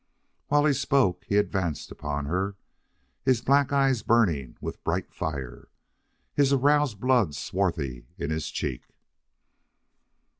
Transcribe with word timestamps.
While 0.47 0.65
he 0.65 0.73
spoke 0.73 1.25
he 1.27 1.37
advanced 1.37 1.91
upon 1.91 2.25
her, 2.25 2.55
his 3.21 3.39
black 3.39 3.71
eyes 3.71 4.01
burning 4.01 4.57
with 4.59 4.83
bright 4.83 5.13
fire, 5.13 5.67
his 6.33 6.51
aroused 6.51 6.99
blood 6.99 7.35
swarthy 7.35 8.07
in 8.17 8.31
his 8.31 8.49
cheek. 8.49 8.87